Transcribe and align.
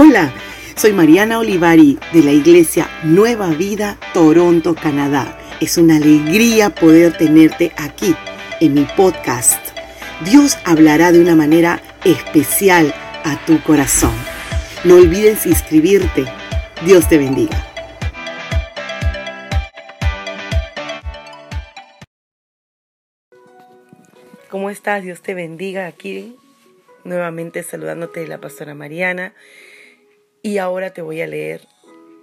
Hola, 0.00 0.32
soy 0.76 0.92
Mariana 0.92 1.40
Olivari 1.40 1.98
de 2.12 2.22
la 2.22 2.30
Iglesia 2.30 2.88
Nueva 3.02 3.48
Vida, 3.48 3.98
Toronto, 4.14 4.76
Canadá. 4.76 5.36
Es 5.60 5.76
una 5.76 5.96
alegría 5.96 6.70
poder 6.70 7.18
tenerte 7.18 7.72
aquí 7.76 8.14
en 8.60 8.74
mi 8.74 8.86
podcast. 8.96 9.60
Dios 10.24 10.56
hablará 10.64 11.10
de 11.10 11.20
una 11.20 11.34
manera 11.34 11.82
especial 12.04 12.94
a 13.24 13.44
tu 13.44 13.60
corazón. 13.64 14.12
No 14.84 14.94
olvides 14.94 15.46
inscribirte. 15.46 16.26
Dios 16.86 17.08
te 17.08 17.18
bendiga. 17.18 17.66
¿Cómo 24.48 24.70
estás? 24.70 25.02
Dios 25.02 25.22
te 25.22 25.34
bendiga 25.34 25.88
aquí. 25.88 26.36
Nuevamente 27.02 27.64
saludándote 27.64 28.20
de 28.20 28.28
la 28.28 28.38
pastora 28.38 28.76
Mariana. 28.76 29.34
Y 30.40 30.58
ahora 30.58 30.90
te 30.90 31.02
voy 31.02 31.20
a 31.20 31.26
leer 31.26 31.66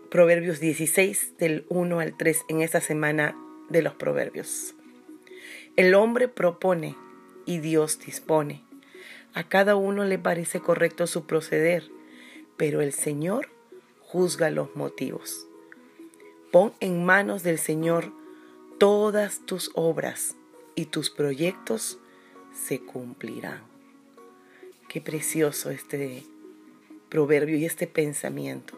Proverbios 0.10 0.62
16 0.62 1.38
del 1.38 1.66
1 1.68 2.00
al 2.00 2.16
3 2.16 2.46
en 2.48 2.62
esta 2.62 2.80
semana 2.80 3.36
de 3.68 3.82
los 3.82 3.94
Proverbios. 3.96 4.74
El 5.76 5.94
hombre 5.96 6.30
propone 6.30 6.96
y 7.46 7.60
Dios 7.60 8.00
dispone. 8.00 8.64
A 9.34 9.50
cada 9.50 9.76
uno 9.76 10.06
le 10.06 10.18
parece 10.18 10.62
correcto 10.62 11.08
su 11.08 11.26
proceder, 11.26 11.90
pero 12.56 12.82
el 12.82 12.94
Señor 12.94 13.50
juzga 14.00 14.50
los 14.50 14.74
motivos. 14.78 15.46
Pon 16.54 16.72
en 16.80 17.04
manos 17.04 17.44
del 17.44 17.60
Señor 17.60 18.14
todas 18.78 19.46
tus 19.46 19.72
obras 19.74 20.38
y 20.74 20.86
tus 20.86 21.10
proyectos 21.10 22.00
se 22.54 22.80
cumplirán. 22.80 23.64
Qué 24.88 25.02
precioso 25.02 25.70
este 25.70 26.24
proverbio 27.16 27.56
y 27.56 27.64
este 27.64 27.88
pensamiento. 27.88 28.78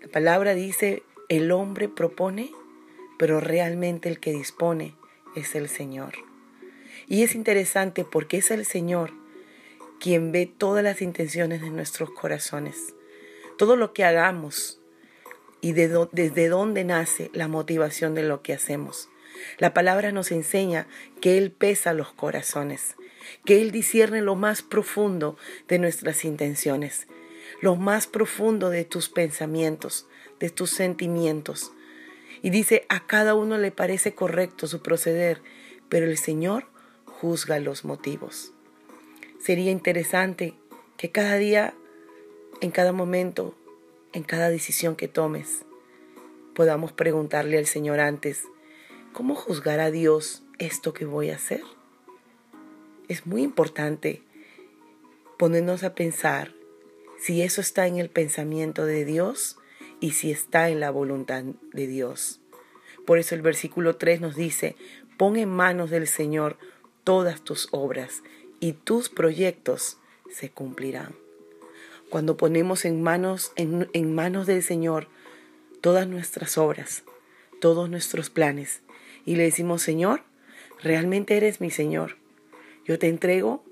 La 0.00 0.08
palabra 0.08 0.54
dice, 0.54 1.04
el 1.28 1.52
hombre 1.52 1.88
propone, 1.88 2.50
pero 3.16 3.38
realmente 3.38 4.08
el 4.08 4.18
que 4.18 4.32
dispone 4.32 4.96
es 5.36 5.54
el 5.54 5.68
Señor. 5.68 6.14
Y 7.06 7.22
es 7.22 7.36
interesante 7.36 8.04
porque 8.04 8.38
es 8.38 8.50
el 8.50 8.66
Señor 8.66 9.12
quien 10.00 10.32
ve 10.32 10.46
todas 10.46 10.82
las 10.82 11.00
intenciones 11.00 11.60
de 11.60 11.70
nuestros 11.70 12.10
corazones, 12.10 12.92
todo 13.56 13.76
lo 13.76 13.92
que 13.92 14.02
hagamos 14.02 14.80
y 15.60 15.74
desde 15.74 16.48
dónde 16.48 16.82
nace 16.82 17.30
la 17.34 17.46
motivación 17.46 18.16
de 18.16 18.24
lo 18.24 18.42
que 18.42 18.52
hacemos. 18.52 19.08
La 19.58 19.72
palabra 19.72 20.10
nos 20.10 20.32
enseña 20.32 20.88
que 21.20 21.38
Él 21.38 21.52
pesa 21.52 21.92
los 21.92 22.12
corazones 22.12 22.96
que 23.44 23.60
Él 23.60 23.70
discierne 23.70 24.20
lo 24.20 24.34
más 24.34 24.62
profundo 24.62 25.36
de 25.68 25.78
nuestras 25.78 26.24
intenciones, 26.24 27.06
lo 27.60 27.76
más 27.76 28.06
profundo 28.06 28.70
de 28.70 28.84
tus 28.84 29.08
pensamientos, 29.08 30.06
de 30.40 30.50
tus 30.50 30.70
sentimientos. 30.70 31.72
Y 32.42 32.50
dice, 32.50 32.86
a 32.88 33.06
cada 33.06 33.34
uno 33.34 33.58
le 33.58 33.70
parece 33.70 34.14
correcto 34.14 34.66
su 34.66 34.82
proceder, 34.82 35.40
pero 35.88 36.06
el 36.06 36.18
Señor 36.18 36.66
juzga 37.04 37.58
los 37.58 37.84
motivos. 37.84 38.52
Sería 39.38 39.70
interesante 39.70 40.54
que 40.96 41.10
cada 41.10 41.36
día, 41.36 41.74
en 42.60 42.70
cada 42.70 42.92
momento, 42.92 43.54
en 44.12 44.24
cada 44.24 44.50
decisión 44.50 44.96
que 44.96 45.08
tomes, 45.08 45.64
podamos 46.54 46.92
preguntarle 46.92 47.58
al 47.58 47.66
Señor 47.66 48.00
antes, 48.00 48.44
¿cómo 49.12 49.34
juzgará 49.34 49.90
Dios 49.90 50.42
esto 50.58 50.92
que 50.92 51.04
voy 51.04 51.30
a 51.30 51.36
hacer? 51.36 51.62
Es 53.12 53.26
muy 53.26 53.42
importante 53.42 54.22
ponernos 55.38 55.84
a 55.84 55.94
pensar 55.94 56.52
si 57.18 57.42
eso 57.42 57.60
está 57.60 57.86
en 57.86 57.98
el 57.98 58.10
pensamiento 58.10 58.84
de 58.84 59.04
Dios 59.04 59.56
y 60.00 60.12
si 60.12 60.30
está 60.30 60.68
en 60.70 60.80
la 60.80 60.90
voluntad 60.90 61.44
de 61.72 61.86
Dios. 61.86 62.40
Por 63.06 63.18
eso 63.18 63.34
el 63.34 63.42
versículo 63.42 63.96
3 63.96 64.20
nos 64.20 64.34
dice, 64.34 64.76
pon 65.16 65.36
en 65.36 65.48
manos 65.48 65.90
del 65.90 66.06
Señor 66.06 66.58
todas 67.04 67.42
tus 67.42 67.68
obras 67.70 68.22
y 68.60 68.72
tus 68.72 69.08
proyectos 69.08 69.98
se 70.30 70.50
cumplirán. 70.50 71.14
Cuando 72.10 72.36
ponemos 72.36 72.84
en 72.84 73.02
manos, 73.02 73.52
en, 73.56 73.88
en 73.92 74.14
manos 74.14 74.46
del 74.46 74.62
Señor 74.62 75.08
todas 75.80 76.06
nuestras 76.06 76.58
obras, 76.58 77.04
todos 77.60 77.88
nuestros 77.88 78.30
planes, 78.30 78.82
y 79.24 79.36
le 79.36 79.44
decimos, 79.44 79.82
Señor, 79.82 80.22
realmente 80.82 81.36
eres 81.36 81.60
mi 81.60 81.70
Señor. 81.70 82.21
Yo 82.84 82.98
te 82.98 83.08
entrego 83.08 83.64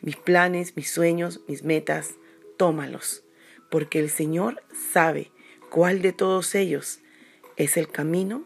mis 0.00 0.16
planes, 0.16 0.76
mis 0.76 0.90
sueños, 0.90 1.40
mis 1.48 1.64
metas, 1.64 2.14
tómalos, 2.56 3.24
porque 3.70 3.98
el 3.98 4.10
Señor 4.10 4.62
sabe 4.92 5.30
cuál 5.70 6.02
de 6.02 6.12
todos 6.12 6.54
ellos 6.54 7.00
es 7.56 7.76
el 7.76 7.88
camino 7.88 8.44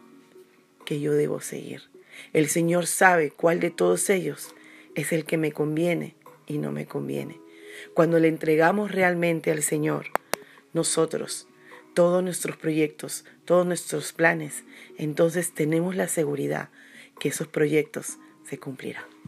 que 0.85 0.99
yo 0.99 1.13
debo 1.13 1.41
seguir. 1.41 1.83
El 2.33 2.49
Señor 2.49 2.87
sabe 2.87 3.31
cuál 3.31 3.59
de 3.59 3.71
todos 3.71 4.09
ellos 4.09 4.55
es 4.95 5.13
el 5.13 5.25
que 5.25 5.37
me 5.37 5.51
conviene 5.51 6.15
y 6.47 6.57
no 6.57 6.71
me 6.71 6.85
conviene. 6.85 7.39
Cuando 7.93 8.19
le 8.19 8.27
entregamos 8.27 8.91
realmente 8.91 9.51
al 9.51 9.63
Señor, 9.63 10.07
nosotros, 10.73 11.47
todos 11.93 12.23
nuestros 12.23 12.57
proyectos, 12.57 13.25
todos 13.45 13.65
nuestros 13.65 14.13
planes, 14.13 14.63
entonces 14.97 15.53
tenemos 15.53 15.95
la 15.95 16.07
seguridad 16.07 16.69
que 17.19 17.29
esos 17.29 17.47
proyectos 17.47 18.17
se 18.43 18.57
cumplirán. 18.57 19.18